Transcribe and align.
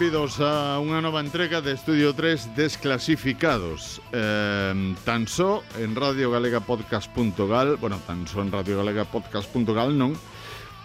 benvidos 0.00 0.40
a 0.40 0.80
unha 0.80 1.04
nova 1.04 1.20
entrega 1.20 1.60
de 1.60 1.76
Estudio 1.76 2.16
3 2.16 2.56
Desclasificados. 2.56 4.00
Eh, 4.16 4.96
tan 5.04 5.28
só 5.28 5.60
en 5.76 5.92
radiogalegapodcast.gal, 5.92 7.76
bueno, 7.76 8.00
tan 8.08 8.24
só 8.24 8.40
en 8.40 8.48
radiogalegapodcast.gal 8.48 9.92
non, 9.92 10.16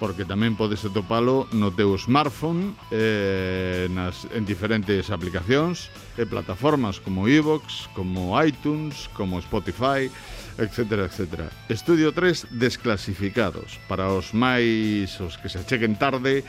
porque 0.04 0.28
tamén 0.28 0.59
podes 0.59 0.84
atopalo 0.84 1.48
no 1.56 1.72
teu 1.72 1.96
smartphone, 1.96 2.76
eh, 2.92 3.88
nas, 3.88 4.28
en 4.36 4.44
diferentes 4.44 5.08
aplicacións 5.08 5.88
e 6.20 6.28
plataformas 6.28 7.00
como 7.00 7.32
iVoox, 7.32 7.95
como 7.95 8.36
iTunes, 8.44 9.08
como 9.16 9.40
Spotify, 9.40 10.12
etc. 10.59 11.08
etc. 11.08 11.48
Estudio 11.72 12.12
3 12.12 12.52
Desclasificados. 12.59 13.80
Para 13.88 14.12
os 14.12 14.36
máis, 14.36 15.16
os 15.23 15.40
que 15.40 15.48
se 15.48 15.64
achequen 15.64 15.95
tarde, 15.95 16.44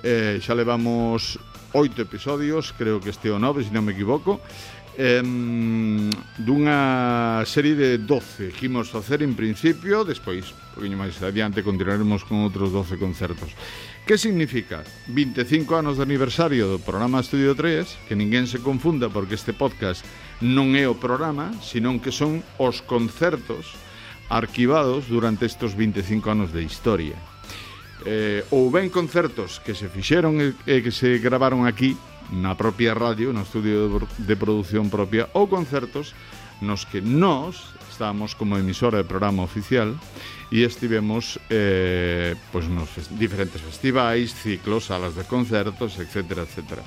eh, 0.00 0.40
xa 0.40 0.56
levamos 0.56 1.36
oito 1.72 2.02
episodios, 2.02 2.74
creo 2.76 3.00
que 3.00 3.10
este 3.10 3.30
o 3.30 3.38
nove, 3.38 3.64
se 3.64 3.72
non 3.72 3.82
me 3.82 3.96
equivoco, 3.96 4.38
em, 4.96 6.08
dunha 6.38 7.44
serie 7.44 7.76
de 7.76 7.98
12 7.98 8.52
que 8.52 8.66
imos 8.66 8.88
facer 8.88 9.20
en 9.20 9.36
principio, 9.36 10.04
despois, 10.04 10.54
poquinho 10.72 10.96
máis 10.96 11.20
adiante, 11.20 11.64
continuaremos 11.64 12.24
con 12.24 12.40
outros 12.44 12.72
12 12.72 12.96
concertos. 12.96 13.52
Que 14.06 14.16
significa? 14.16 14.86
25 15.10 15.74
anos 15.76 15.98
de 15.98 16.06
aniversario 16.06 16.70
do 16.70 16.78
programa 16.78 17.20
Estudio 17.20 17.52
3, 17.58 18.08
que 18.08 18.14
ninguén 18.14 18.46
se 18.46 18.62
confunda 18.62 19.10
porque 19.10 19.34
este 19.34 19.52
podcast 19.52 20.06
non 20.40 20.78
é 20.78 20.88
o 20.88 20.96
programa, 20.96 21.52
senón 21.60 22.00
que 22.00 22.14
son 22.14 22.40
os 22.56 22.80
concertos 22.86 23.74
arquivados 24.28 25.08
durante 25.08 25.46
estos 25.46 25.74
25 25.76 26.30
anos 26.30 26.50
de 26.52 26.62
historia 26.62 27.35
eh, 28.06 28.46
ou 28.54 28.70
ben 28.70 28.86
concertos 28.88 29.58
que 29.58 29.74
se 29.74 29.90
fixeron 29.90 30.38
e 30.38 30.54
eh, 30.64 30.80
que 30.80 30.94
se 30.94 31.18
gravaron 31.18 31.66
aquí 31.66 31.98
na 32.30 32.54
propia 32.54 32.94
radio, 32.94 33.34
no 33.34 33.42
estudio 33.42 34.06
de 34.18 34.34
produción 34.38 34.86
propia, 34.86 35.26
ou 35.34 35.50
concertos 35.50 36.14
nos 36.62 36.86
que 36.86 37.02
nós 37.02 37.74
estábamos 37.90 38.34
como 38.34 38.56
emisora 38.56 39.02
de 39.02 39.08
programa 39.10 39.42
oficial 39.42 39.92
e 40.52 40.62
estivemos 40.62 41.42
eh, 41.50 42.38
pois 42.54 42.70
nos 42.70 42.88
fes 42.88 43.10
diferentes 43.10 43.58
festivais, 43.58 44.30
ciclos, 44.30 44.86
salas 44.86 45.18
de 45.18 45.26
concertos, 45.26 45.98
etc. 45.98 46.46
etc. 46.46 46.78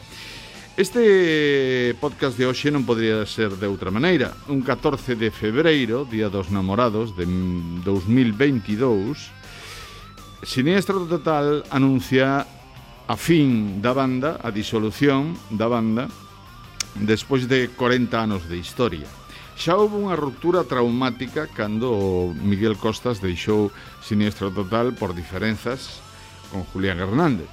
Este 0.79 1.93
podcast 1.99 2.39
de 2.39 2.47
hoxe 2.47 2.71
non 2.71 2.87
podría 2.87 3.27
ser 3.27 3.51
de 3.59 3.67
outra 3.67 3.91
maneira. 3.91 4.31
Un 4.47 4.63
14 4.63 5.19
de 5.19 5.27
febreiro, 5.27 6.07
Día 6.07 6.31
dos 6.31 6.47
Namorados 6.55 7.11
de 7.19 7.27
2022, 7.83 9.38
Siniestro 10.41 11.05
Total 11.05 11.65
anuncia 11.69 12.47
a 13.07 13.15
fin 13.19 13.81
da 13.83 13.91
banda, 13.91 14.39
a 14.39 14.55
disolución 14.55 15.35
da 15.51 15.67
banda, 15.67 16.07
despois 16.95 17.43
de 17.51 17.67
40 17.75 18.15
anos 18.15 18.47
de 18.47 18.55
historia. 18.55 19.03
Xa 19.59 19.75
houve 19.75 19.99
unha 19.99 20.15
ruptura 20.15 20.63
traumática 20.63 21.51
cando 21.51 22.31
Miguel 22.39 22.79
Costas 22.79 23.19
deixou 23.19 23.67
Siniestro 23.99 24.47
Total 24.55 24.95
por 24.95 25.11
diferenzas 25.11 25.99
con 26.55 26.63
Julián 26.71 27.03
Hernández. 27.03 27.51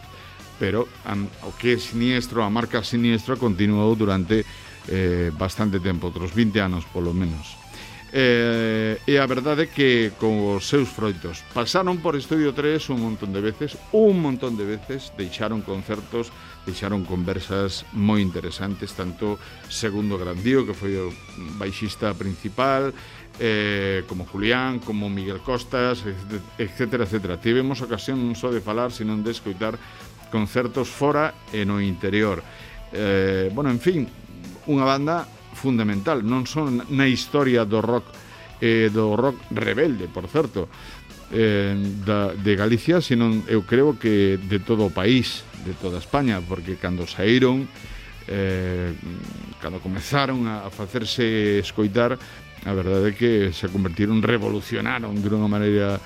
Pero 0.63 0.87
an, 1.03 1.27
o 1.43 1.51
que 1.59 1.75
é 1.75 1.83
siniestro, 1.83 2.47
a 2.47 2.49
marca 2.55 2.87
siniestro, 2.87 3.35
continuou 3.35 3.99
durante 3.99 4.47
eh, 4.87 5.35
bastante 5.35 5.83
tempo, 5.83 6.07
outros 6.07 6.31
20 6.31 6.63
anos 6.63 6.87
polo 6.87 7.11
menos 7.11 7.66
eh, 8.13 8.99
e 9.03 9.15
a 9.19 9.27
verdade 9.27 9.67
que 9.67 10.15
con 10.15 10.39
os 10.55 10.67
seus 10.67 10.87
froitos 10.87 11.43
pasaron 11.51 11.99
por 11.99 12.15
Estudio 12.15 12.55
3 12.55 12.79
un 12.95 13.03
montón 13.03 13.35
de 13.35 13.43
veces 13.43 13.75
un 13.91 14.23
montón 14.23 14.55
de 14.55 14.79
veces 14.79 15.11
deixaron 15.19 15.63
concertos 15.67 16.31
deixaron 16.63 17.03
conversas 17.03 17.83
moi 17.95 18.23
interesantes 18.23 18.95
tanto 18.95 19.39
Segundo 19.67 20.19
Grandío 20.19 20.63
que 20.63 20.75
foi 20.75 20.95
o 20.99 21.11
baixista 21.59 22.15
principal 22.15 22.95
eh, 23.39 24.05
como 24.09 24.25
Julián, 24.25 24.79
como 24.81 25.11
Miguel 25.11 25.41
Costas, 25.41 26.03
etcétera, 26.59 27.05
etcétera. 27.05 27.37
Tivemos 27.41 27.83
ocasión 27.85 28.17
non 28.25 28.33
só 28.33 28.49
de 28.49 28.65
falar, 28.65 28.93
sino 28.93 29.13
de 29.21 29.29
escoitar 29.29 29.77
concertos 30.33 30.89
fora 30.89 31.37
e 31.53 31.69
no 31.69 31.79
interior. 31.79 32.41
Eh, 32.93 33.53
bueno, 33.53 33.69
en 33.69 33.81
fin, 33.81 34.09
unha 34.67 34.85
banda 34.89 35.29
fundamental, 35.57 36.21
non 36.21 36.45
son 36.45 36.85
na 36.93 37.09
historia 37.09 37.65
do 37.65 37.81
rock 37.81 38.05
eh, 38.61 38.93
do 38.93 39.17
rock 39.17 39.41
rebelde, 39.53 40.09
por 40.09 40.29
certo, 40.29 40.69
eh, 41.33 41.75
da, 42.05 42.37
de 42.37 42.53
Galicia, 42.55 43.01
senón 43.01 43.43
eu 43.49 43.65
creo 43.65 43.97
que 43.99 44.37
de 44.37 44.61
todo 44.61 44.87
o 44.87 44.93
país, 44.93 45.43
de 45.65 45.75
toda 45.75 45.99
España, 45.99 46.39
porque 46.45 46.77
cando 46.77 47.09
saíron 47.09 47.67
eh, 48.29 48.95
cando 49.61 49.81
comezaron 49.81 50.47
a, 50.47 50.67
a 50.67 50.71
facerse 50.71 51.59
escoitar, 51.59 52.19
a 52.67 52.73
verdade 52.75 53.15
é 53.15 53.17
que 53.17 53.33
se 53.55 53.71
convertiron, 53.71 54.19
revolucionaron 54.23 55.15
de 55.15 55.29
unha 55.31 55.51
maneira 55.51 55.99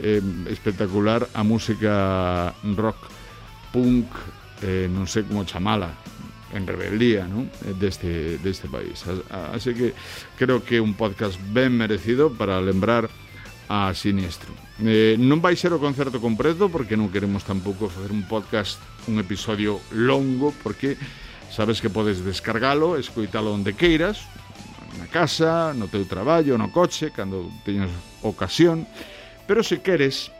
eh, 0.00 0.20
espectacular 0.48 1.28
a 1.36 1.42
música 1.44 2.52
rock, 2.76 3.00
punk, 3.72 4.08
eh, 4.64 4.88
non 4.88 5.04
sei 5.04 5.28
como 5.28 5.44
chamala, 5.44 5.92
en 6.56 6.66
rebeldía 6.66 7.28
¿no? 7.28 7.42
Eh, 7.64 7.74
deste, 7.78 8.38
deste 8.38 8.68
país. 8.68 9.04
Así 9.52 9.74
que 9.74 9.94
creo 10.36 10.64
que 10.64 10.80
un 10.80 10.94
podcast 10.94 11.38
ben 11.52 11.76
merecido 11.76 12.32
para 12.32 12.60
lembrar 12.60 13.08
a 13.68 13.92
Sinistro. 13.94 14.54
Eh, 14.84 15.16
non 15.18 15.40
vai 15.40 15.56
ser 15.56 15.72
o 15.72 15.80
concerto 15.80 16.20
completo 16.20 16.68
porque 16.68 16.94
non 16.94 17.08
queremos 17.08 17.42
tampouco 17.42 17.88
facer 17.88 18.12
un 18.12 18.28
podcast, 18.28 18.78
un 19.08 19.18
episodio 19.18 19.80
longo, 19.90 20.52
porque 20.62 21.00
sabes 21.48 21.80
que 21.80 21.88
podes 21.88 22.22
descargalo, 22.22 23.00
escoitalo 23.00 23.56
onde 23.56 23.72
queiras, 23.72 24.22
na 25.00 25.08
casa, 25.08 25.72
no 25.72 25.88
teu 25.88 26.04
traballo, 26.04 26.60
no 26.60 26.70
coche, 26.70 27.10
cando 27.10 27.48
teñas 27.64 27.90
ocasión, 28.22 28.84
pero 29.48 29.64
se 29.64 29.80
queres 29.80 30.30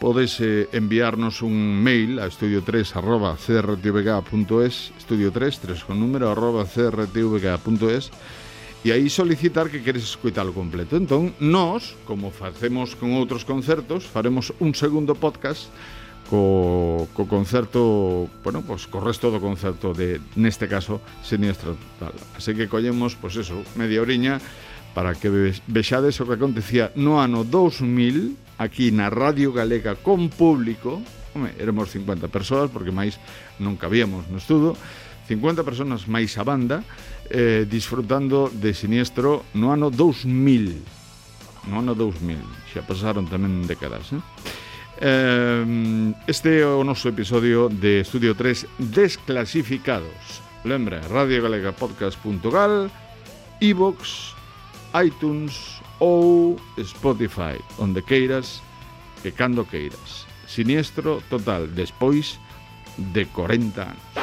podes 0.00 0.40
eh, 0.40 0.68
enviarnos 0.72 1.42
un 1.42 1.82
mail 1.82 2.18
a 2.18 2.26
estudio3 2.26 2.96
arroba 2.96 3.36
crtvk.es, 3.36 4.92
estudio3, 4.98 5.58
3 5.58 5.84
con 5.84 6.00
número, 6.00 6.30
arroba 6.30 6.64
crtvk.es, 6.64 8.10
e 8.82 8.90
aí 8.90 9.06
solicitar 9.06 9.70
que 9.70 9.82
queres 9.82 10.02
escuitalo 10.02 10.50
completo. 10.50 10.98
Entón, 10.98 11.38
nós, 11.38 11.94
como 12.02 12.34
facemos 12.34 12.98
con 12.98 13.14
outros 13.14 13.46
concertos, 13.46 14.02
faremos 14.10 14.50
un 14.58 14.74
segundo 14.74 15.14
podcast 15.14 15.70
co, 16.26 17.06
co 17.14 17.28
concerto, 17.30 18.26
bueno, 18.42 18.62
pues 18.66 18.90
co 18.90 18.98
resto 18.98 19.30
do 19.30 19.38
concerto 19.38 19.94
de, 19.94 20.18
neste 20.34 20.66
caso, 20.66 20.98
Siniestro 21.22 21.78
Total. 21.78 22.16
Así 22.34 22.58
que 22.58 22.66
collemos, 22.66 23.14
pois 23.14 23.38
pues 23.38 23.46
eso, 23.46 23.62
media 23.78 24.02
oriña, 24.02 24.42
para 24.94 25.16
que 25.16 25.28
vexades 25.66 26.20
o 26.20 26.28
que 26.28 26.36
acontecía 26.36 26.92
no 26.96 27.20
ano 27.20 27.44
2000 27.44 28.60
aquí 28.60 28.92
na 28.92 29.08
Radio 29.08 29.52
Galega 29.52 29.96
con 29.96 30.28
público 30.28 31.00
home, 31.34 31.52
éramos 31.58 31.90
50 31.90 32.28
persoas 32.28 32.68
porque 32.68 32.92
máis 32.92 33.16
non 33.56 33.80
cabíamos 33.80 34.28
no 34.28 34.36
estudo 34.36 34.76
50 35.28 35.64
personas 35.64 36.04
máis 36.04 36.36
a 36.36 36.44
banda 36.44 36.84
eh, 37.32 37.64
disfrutando 37.64 38.52
de 38.52 38.76
Siniestro 38.76 39.48
no 39.56 39.72
ano 39.72 39.88
2000 39.88 41.72
no 41.72 41.80
ano 41.80 41.96
2000 41.96 42.36
xa 42.76 42.84
pasaron 42.84 43.24
tamén 43.24 43.64
décadas 43.64 44.12
eh? 44.12 44.20
Eh, 45.02 45.64
este 46.28 46.62
é 46.62 46.68
o 46.68 46.84
noso 46.84 47.08
episodio 47.08 47.72
de 47.72 48.04
Estudio 48.04 48.36
3 48.36 48.92
Desclasificados 48.92 50.44
lembra, 50.68 51.00
radiogalegapodcast.gal 51.08 52.92
iVox 53.62 54.36
iTunes 54.94 55.80
ou 55.98 56.58
Spotify, 56.82 57.58
onde 57.78 58.02
queiras 58.02 58.62
e 59.24 59.30
cando 59.30 59.64
queiras. 59.64 60.26
Siniestro 60.46 61.22
total 61.30 61.66
despois 61.66 62.38
de 62.98 63.24
40 63.26 63.82
anos. 63.82 64.21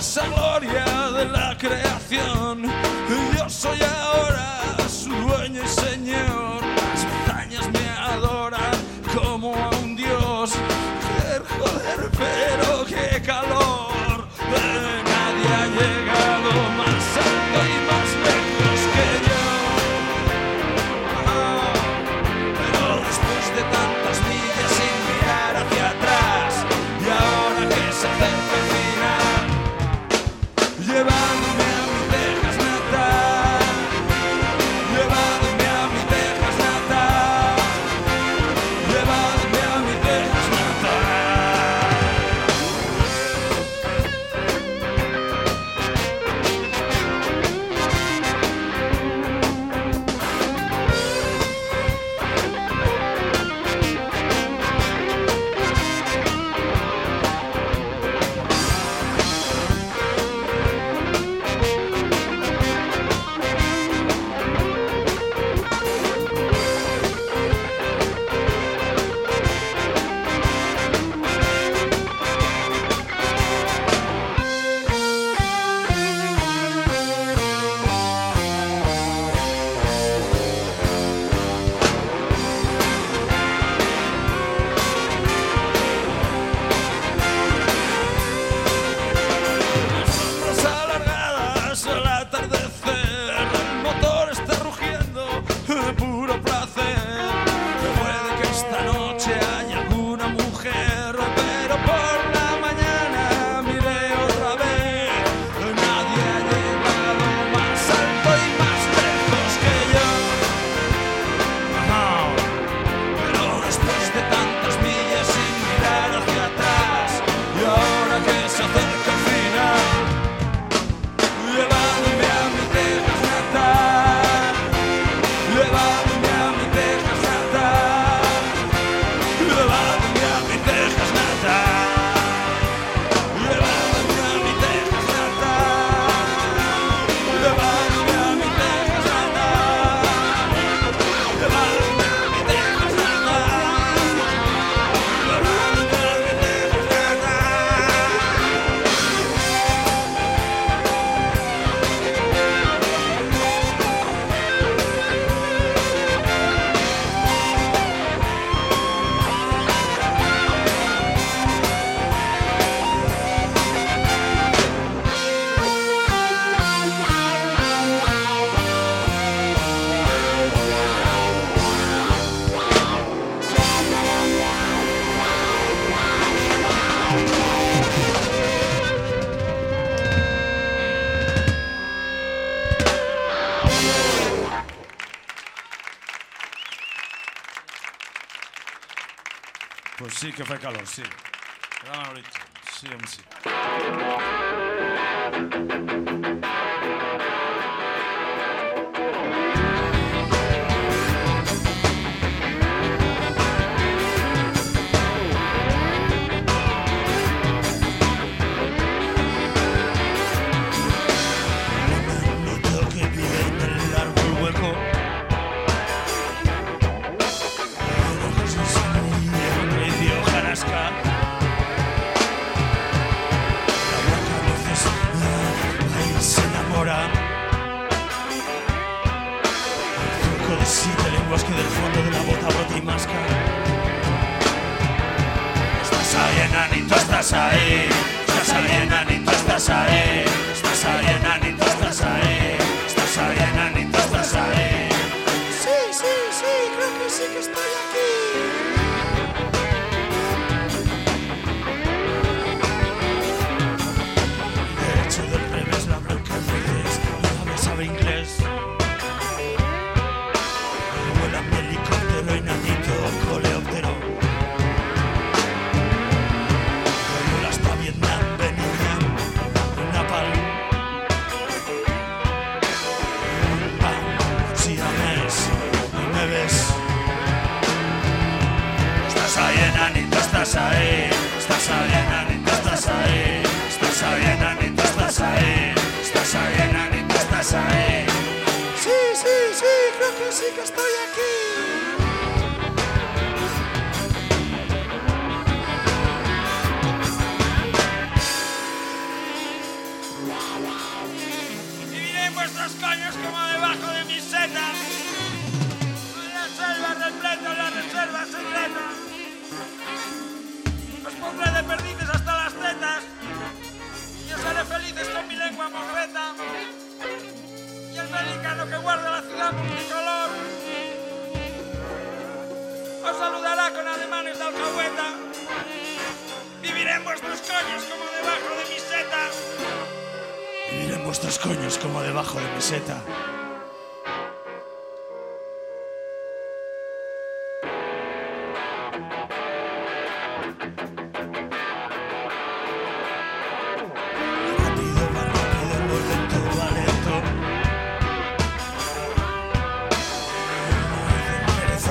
Some 0.00 0.37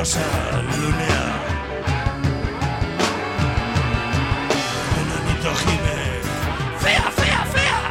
Perezosa 0.08 0.62
lunea. 0.62 1.26
Enanito 5.02 5.52
gime. 5.56 6.00
¡Fea, 6.80 7.12
fea, 7.12 7.42
fea! 7.54 7.82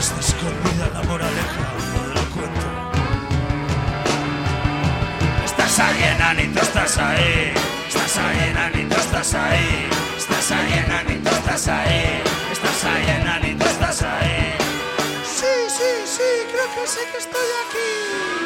Está 0.00 0.20
escondida 0.20 0.86
la 0.94 1.02
moraleja 1.02 1.64
del 2.14 2.28
cuento. 2.28 2.68
Estás 5.44 5.78
ahí, 5.78 6.02
enanito, 6.14 6.60
estás 6.62 6.96
ahí. 6.96 7.52
Estás 7.88 8.16
ahí, 8.16 8.48
enanito, 8.48 8.96
estás 8.96 9.34
ahí. 9.34 9.88
Estás 10.16 10.52
ahí, 10.52 10.72
enanito, 10.86 11.30
estás 11.30 11.68
ahí. 11.68 12.22
Estás 12.50 12.84
ahí, 12.84 13.06
enanito, 13.20 13.64
estás 13.66 14.02
ahí. 14.02 14.54
Sí, 15.22 15.54
sí, 15.68 15.90
sí, 16.06 16.28
creo 16.50 16.68
que 16.74 16.88
sé 16.88 17.00
que 17.12 17.18
estoy 17.18 17.48
aquí. 17.68 18.45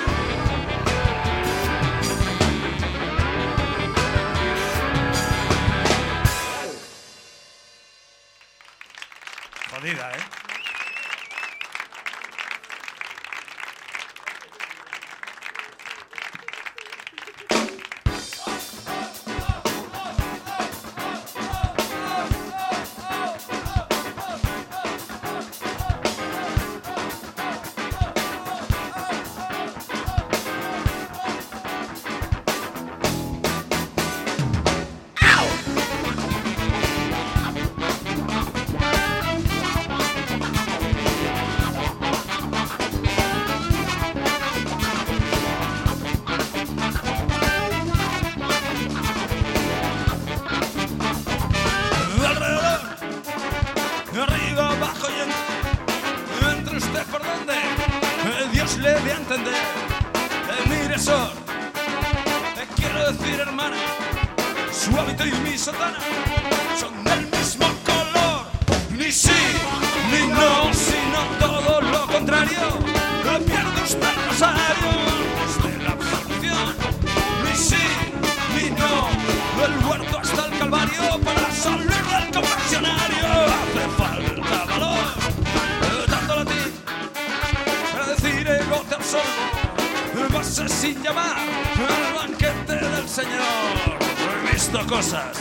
Señor. 93.20 93.98
He 94.32 94.52
visto 94.52 94.86
cosas 94.86 95.36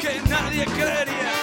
que 0.00 0.20
nadie 0.28 0.64
creería. 0.64 1.41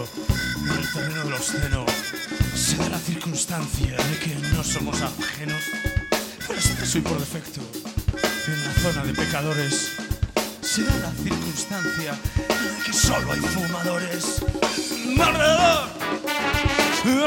En 0.00 0.78
el 0.78 0.92
terreno 0.92 1.24
del 1.24 1.32
obsceno 1.34 1.84
se 2.54 2.76
da 2.76 2.88
la 2.88 2.98
circunstancia 2.98 3.96
de 3.96 4.18
que 4.18 4.34
no 4.54 4.64
somos 4.64 5.00
ajenos. 5.02 5.62
Por 6.46 6.56
exceso 6.56 6.98
y 6.98 7.00
por 7.02 7.18
defecto, 7.18 7.60
en 8.46 8.64
la 8.64 8.72
zona 8.74 9.04
de 9.04 9.14
pecadores 9.14 9.92
se 10.62 10.84
da 10.84 10.96
la 10.96 11.12
circunstancia 11.12 12.12
de 12.12 12.84
que 12.84 12.92
solo 12.92 13.32
hay 13.32 13.40
fumadores. 13.40 14.42
alrededor, 15.20 15.88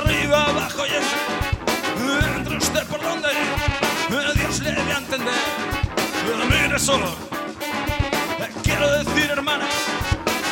arriba, 0.04 0.46
abajo 0.46 0.84
y 0.88 2.10
entre, 2.10 2.38
entre 2.38 2.58
usted 2.58 2.84
por 2.88 3.02
donde 3.02 3.30
Dios 4.36 4.60
le 4.62 4.70
a 4.70 4.98
entender. 4.98 5.34
Mire 6.50 6.80
solo, 6.80 7.16
quiero 8.64 9.04
decir, 9.04 9.30
hermana, 9.30 9.68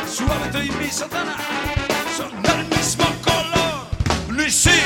su 0.07 0.23
hábito 0.31 0.61
y 0.61 0.69
mi 0.71 0.89
satana 0.89 1.37
Ni 4.51 4.57
sí, 4.57 4.81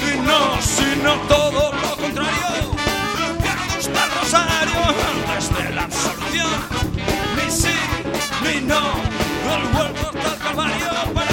ni 0.00 0.20
no, 0.20 0.62
sino 0.62 1.14
todo 1.26 1.72
lo 1.72 1.96
contrario. 1.96 2.70
Usted 3.76 3.96
el 3.96 4.10
rosario 4.20 4.78
antes 5.10 5.56
de 5.56 5.74
la 5.74 5.82
absolución. 5.82 6.50
Ni 7.34 7.50
sí, 7.50 7.74
ni 8.44 8.60
no, 8.60 8.92
el 9.56 9.76
huerto 9.76 10.06
hasta 10.06 10.28
el 10.34 10.38
calvario 10.38 10.86
para 11.14 11.31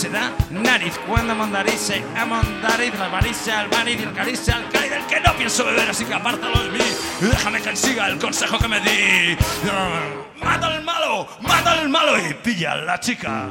Y 0.00 0.02
se 0.02 0.08
da 0.08 0.32
nariz 0.50 0.98
cuando 1.06 1.34
mondarice 1.34 2.04
a 2.16 2.24
mondariz, 2.24 2.94
la 2.98 3.06
avaricia 3.06 3.60
al 3.60 3.68
mariz 3.68 4.00
y 4.00 4.02
el 4.02 4.12
caricia 4.12 4.56
al 4.56 4.68
cáliz 4.70 4.90
del 4.90 5.06
que 5.06 5.20
no 5.20 5.32
pienso 5.34 5.64
beber, 5.64 5.90
así 5.90 6.04
que 6.04 6.14
apártalo 6.14 6.62
de 6.64 6.70
mí. 6.70 6.84
Déjame 7.20 7.60
que 7.60 7.76
siga 7.76 8.06
el 8.06 8.18
consejo 8.18 8.58
que 8.58 8.68
me 8.68 8.80
di. 8.80 9.36
Mata 10.42 10.66
al 10.68 10.82
malo, 10.84 11.28
mata 11.40 11.72
al 11.72 11.88
malo 11.88 12.18
y 12.18 12.34
pilla 12.34 12.72
a 12.72 12.76
la 12.76 13.00
chica. 13.00 13.48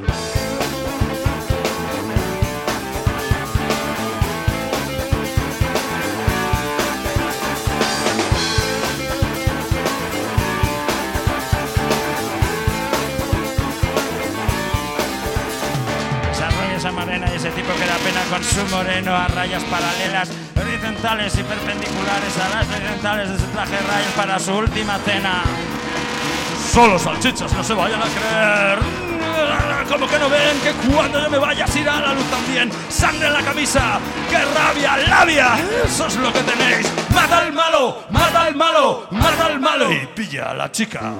Con 18.30 18.44
su 18.44 18.64
moreno 18.66 19.14
a 19.14 19.26
rayas 19.26 19.64
paralelas, 19.64 20.30
horizontales 20.58 21.36
y 21.36 21.42
perpendiculares 21.42 22.36
a 22.38 22.56
las 22.56 22.68
horizontales 22.68 23.30
de 23.30 23.38
su 23.38 23.44
traje 23.46 23.76
rayas 23.88 24.12
para 24.16 24.38
su 24.38 24.54
última 24.54 24.98
cena. 24.98 25.42
Solo 26.72 26.98
salchichas, 26.98 27.52
no 27.52 27.64
se 27.64 27.74
vayan 27.74 28.00
a 28.00 28.04
creer. 28.04 28.78
Como 29.88 30.06
que 30.06 30.18
no 30.20 30.28
ven 30.28 30.60
que 30.60 30.70
cuando 30.88 31.20
yo 31.20 31.28
me 31.28 31.38
vaya 31.38 31.66
se 31.66 31.80
irá 31.80 32.00
la 32.00 32.14
luz 32.14 32.24
también. 32.30 32.70
Sangre 32.88 33.26
en 33.26 33.32
la 33.32 33.42
camisa, 33.42 33.98
qué 34.28 34.38
rabia, 34.38 34.96
labia. 35.08 35.48
Eso 35.84 36.06
es 36.06 36.16
lo 36.16 36.32
que 36.32 36.40
tenéis. 36.40 36.86
Mata 37.12 37.38
al 37.38 37.52
malo, 37.52 38.04
mata 38.10 38.42
al 38.42 38.54
malo, 38.54 39.08
mata 39.10 39.46
al 39.46 39.58
malo 39.58 39.92
y 39.92 40.06
pilla 40.06 40.50
a 40.50 40.54
la 40.54 40.70
chica. 40.70 41.12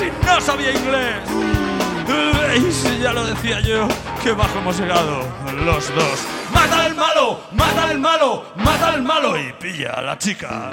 Y 0.00 0.26
no 0.26 0.40
sabía 0.40 0.70
inglés. 0.70 1.16
¿Veis? 2.06 3.00
Ya 3.00 3.12
lo 3.12 3.24
decía 3.26 3.60
yo, 3.60 3.88
que 4.22 4.32
bajo 4.32 4.58
hemos 4.58 4.78
llegado 4.78 5.22
los 5.64 5.94
dos. 5.94 6.26
¡Mata 6.52 6.84
al 6.84 6.94
malo! 6.94 7.40
¡Mata 7.52 7.88
al 7.88 7.98
malo! 7.98 8.44
¡Mata 8.56 8.88
al 8.88 9.02
malo! 9.02 9.38
Y 9.38 9.52
pilla 9.54 9.92
a 9.92 10.02
la 10.02 10.18
chica. 10.18 10.70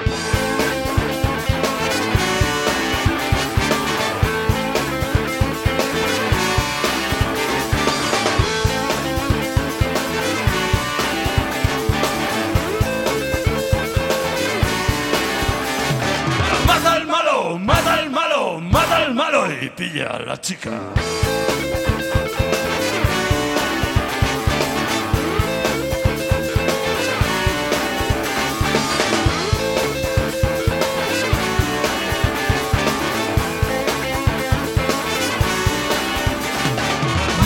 Malo! 19.16 19.48
Y 19.50 19.70
pilla 19.70 20.08
a 20.10 20.20
la 20.20 20.40
chica. 20.40 20.72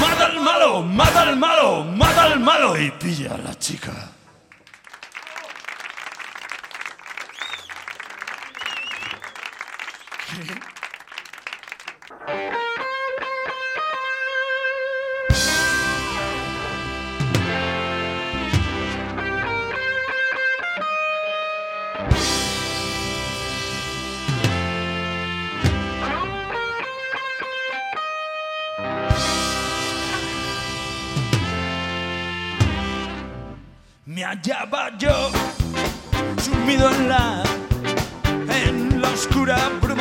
¡Mata 0.01 0.25
al 0.25 0.39
malo! 0.41 0.82
¡Mata 0.82 1.21
al 1.21 1.38
malo! 1.38 1.84
¡Mata 1.84 2.23
al 2.23 2.39
malo! 2.39 2.77
Y 2.77 2.91
pilla 2.91 3.36
a 3.36 3.38
la 3.38 3.53
chica. 3.58 4.09
Me 34.19 34.25
hallaba 34.25 34.91
yo 34.97 35.32
sumido 36.43 36.89
en 36.89 37.08
la 37.08 37.41
en 38.65 39.01
la 39.01 39.08
oscura 39.12 39.58
bruma 39.82 39.98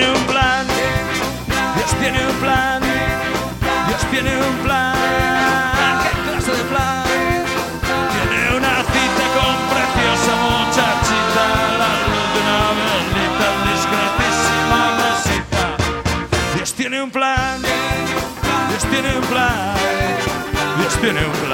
tiene 0.00 0.18
un 0.18 0.24
plan, 0.24 0.66
Dios 1.76 1.90
tiene 2.00 2.26
un 2.26 2.36
plan, 2.36 2.80
Dios 3.86 4.00
tiene 4.10 4.36
un 4.36 4.56
plan. 4.64 4.94
¿Qué 6.02 6.10
clase 6.30 6.52
de 6.52 6.64
plan? 6.64 7.04
Tiene 8.14 8.56
una 8.56 8.74
cita 8.92 9.24
con 9.36 9.54
preciosa 9.74 10.32
muchachita, 10.46 11.44
la 11.80 11.90
luz 12.08 12.26
de 12.32 12.38
una 12.40 12.60
velita, 12.80 13.48
discretísima 13.68 14.80
mesita. 15.00 15.64
Dios 16.54 16.72
tiene 16.74 17.02
un 17.02 17.10
plan, 17.10 17.60
Dios 18.70 18.84
tiene 18.90 19.18
un 19.18 19.24
plan, 19.26 19.74
Dios 20.78 20.94
tiene 21.00 21.26
un 21.26 21.32
plan. 21.32 21.49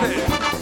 Hey. 0.00 0.59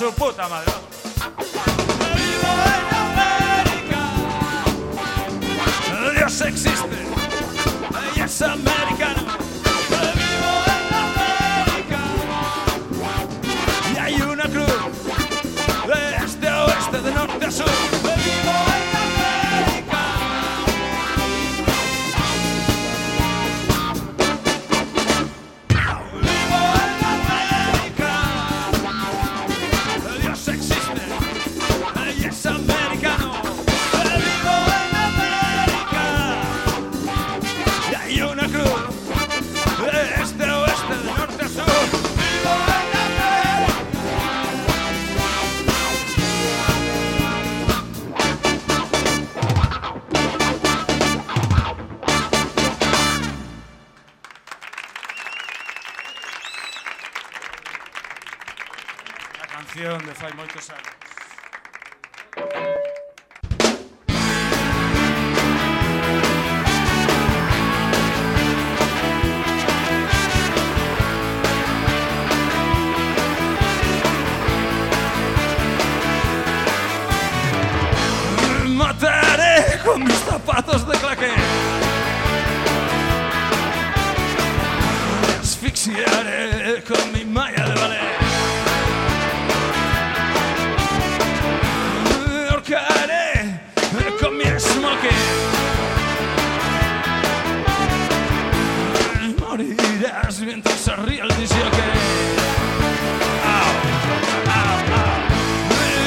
su 0.00 0.10
puta 0.14 0.48
madre. 0.48 0.79
pies 100.40 100.46
mientras 100.46 100.78
se 100.80 100.96
ríe 100.96 101.20
el 101.20 101.28
DJ 101.28 101.48
que 101.48 101.86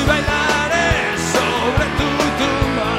bailaré 0.07 1.17
sobre 1.33 1.85
tu 1.97 2.09
tumba. 2.39 2.89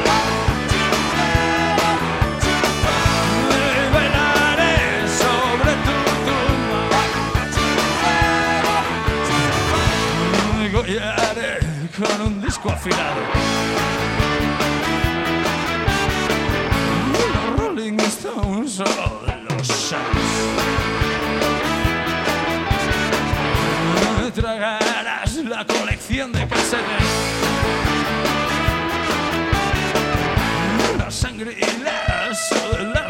Me 3.51 3.91
bailaré 3.95 4.75
sobre 5.23 5.73
tu 5.87 5.97
tumba. 6.27 6.83
Me 10.59 10.67
gollaré 10.71 11.53
con 11.97 12.27
un 12.27 12.35
disco 12.43 12.71
afilado 12.71 13.44
entiende 26.15 26.47
que 26.47 26.59
se 26.61 26.77
la 30.97 31.11
sangre 31.11 31.57
y 31.59 31.83
la 31.83 32.31
de 32.71 32.85
la 32.95 33.05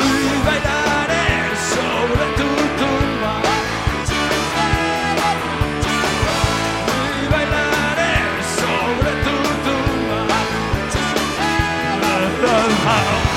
Y 0.00 0.44
bailaré 0.44 1.26
sobre 1.72 2.24
tu 2.36 2.48
tumba. 2.78 3.34
Y 7.22 7.26
bailaré 7.32 8.14
sobre 8.60 9.12
tu 9.24 9.36
tumba. 9.64 10.20
La, 12.02 12.54
la. 12.84 13.31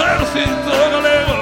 exército 0.00 0.70
galego 0.90 1.36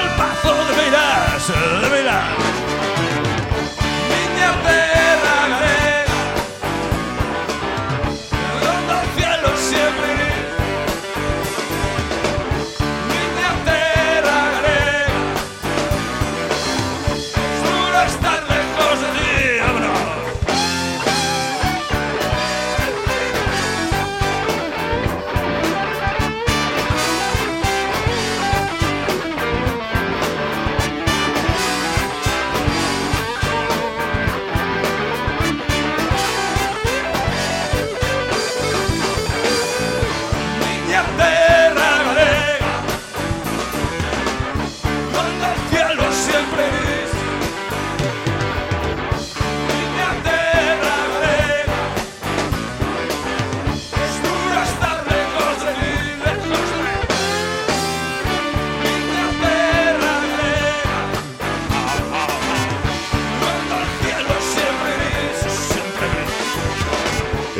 El 0.00 0.08
pazo 0.16 0.64
de 0.64 0.74
Beirás, 0.76 1.48
de 1.82 1.88
Beirás 1.88 2.51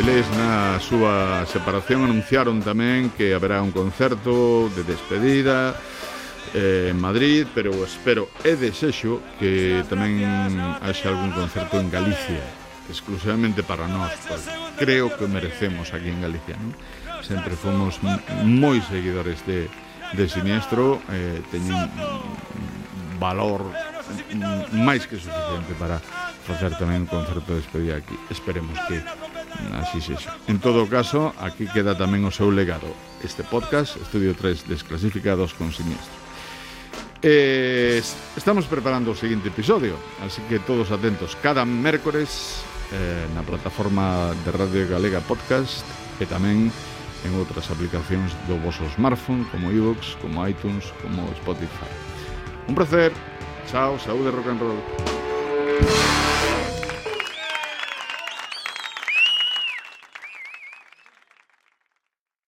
Eles 0.02 0.26
na 0.34 0.82
súa 0.82 1.46
separación 1.46 2.02
anunciaron 2.02 2.58
tamén 2.58 3.14
que 3.14 3.38
haberá 3.38 3.62
un 3.62 3.70
concerto 3.70 4.66
de 4.74 4.82
despedida 4.82 5.78
eh, 6.58 6.90
en 6.90 6.98
Madrid, 6.98 7.46
pero 7.54 7.70
espero 7.86 8.26
e 8.42 8.58
desexo 8.58 9.22
que 9.38 9.86
tamén 9.86 10.26
haxa 10.82 11.14
algún 11.14 11.30
concerto 11.30 11.78
en 11.78 11.86
Galicia, 11.86 12.42
exclusivamente 12.90 13.62
para 13.62 13.86
nós, 13.86 14.10
pois 14.26 14.42
creo 14.74 15.06
que 15.14 15.30
merecemos 15.30 15.94
aquí 15.94 16.10
en 16.10 16.18
Galicia. 16.18 16.58
Non? 16.58 16.74
Sempre 17.22 17.54
fomos 17.54 18.02
moi 18.42 18.82
seguidores 18.82 19.38
de, 19.46 19.70
de 20.18 20.24
Siniestro, 20.26 20.98
eh, 21.14 21.38
teñen 21.54 21.78
valor 23.22 23.70
máis 24.74 25.06
que 25.06 25.14
suficiente 25.14 25.78
para 25.78 26.02
facer 26.42 26.74
tamén 26.74 27.06
un 27.06 27.10
concerto 27.10 27.54
de 27.54 27.62
despedida 27.62 28.02
aquí. 28.02 28.18
Esperemos 28.34 28.74
que 28.90 28.98
Así 29.78 30.00
xexa. 30.00 30.36
En 30.48 30.58
todo 30.58 30.88
caso, 30.88 31.34
aquí 31.40 31.68
queda 31.68 31.96
tamén 31.96 32.24
o 32.24 32.32
seu 32.32 32.48
legado. 32.50 32.88
Este 33.20 33.44
podcast, 33.44 33.96
Estudio 34.00 34.32
3, 34.34 34.68
Desclasificados 34.68 35.52
con 35.54 35.70
Siniestro. 35.70 36.22
Eh, 37.22 38.02
estamos 38.34 38.66
preparando 38.66 39.14
o 39.14 39.16
seguinte 39.16 39.46
episodio, 39.46 39.94
así 40.26 40.42
que 40.50 40.58
todos 40.58 40.90
atentos. 40.90 41.38
Cada 41.38 41.62
mércores 41.62 42.64
eh, 42.90 43.26
na 43.30 43.46
plataforma 43.46 44.34
de 44.42 44.50
Radio 44.50 44.90
Galega 44.90 45.22
Podcast 45.22 45.86
e 46.18 46.26
tamén 46.26 46.74
en 47.22 47.32
outras 47.38 47.70
aplicacións 47.70 48.34
do 48.50 48.58
vosso 48.58 48.82
smartphone, 48.98 49.46
como 49.54 49.70
iVoox, 49.70 50.18
como 50.18 50.42
iTunes, 50.42 50.90
como 50.98 51.22
Spotify. 51.38 51.90
Un 52.66 52.74
placer. 52.74 53.14
Chao, 53.70 53.94
saúde 54.02 54.34
rock 54.34 54.50
and 54.50 54.60
roll. 54.60 54.80